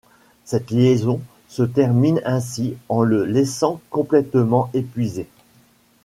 Cette 0.45 0.71
liaison 0.71 1.21
se 1.47 1.61
termine 1.61 2.21
ainsi 2.25 2.75
en 2.89 3.03
le 3.03 3.23
laissant 3.23 3.79
complètement 3.91 4.71
épuisé. 4.73 5.27